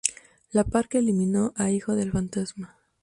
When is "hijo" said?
1.69-1.93